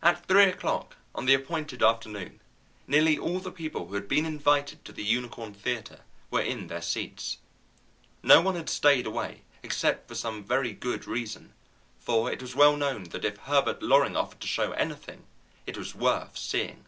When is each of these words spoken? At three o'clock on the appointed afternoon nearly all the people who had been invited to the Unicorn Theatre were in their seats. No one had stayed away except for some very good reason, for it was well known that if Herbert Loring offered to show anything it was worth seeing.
At 0.00 0.26
three 0.28 0.44
o'clock 0.44 0.94
on 1.12 1.26
the 1.26 1.34
appointed 1.34 1.82
afternoon 1.82 2.38
nearly 2.86 3.18
all 3.18 3.40
the 3.40 3.50
people 3.50 3.84
who 3.88 3.94
had 3.94 4.06
been 4.06 4.24
invited 4.24 4.84
to 4.84 4.92
the 4.92 5.02
Unicorn 5.02 5.54
Theatre 5.54 6.02
were 6.30 6.40
in 6.40 6.68
their 6.68 6.80
seats. 6.80 7.38
No 8.22 8.40
one 8.42 8.54
had 8.54 8.70
stayed 8.70 9.06
away 9.06 9.42
except 9.64 10.06
for 10.06 10.14
some 10.14 10.44
very 10.44 10.72
good 10.72 11.04
reason, 11.08 11.52
for 11.98 12.30
it 12.30 12.40
was 12.40 12.54
well 12.54 12.76
known 12.76 13.02
that 13.10 13.24
if 13.24 13.38
Herbert 13.38 13.82
Loring 13.82 14.14
offered 14.16 14.38
to 14.42 14.46
show 14.46 14.70
anything 14.70 15.26
it 15.66 15.76
was 15.76 15.96
worth 15.96 16.38
seeing. 16.38 16.84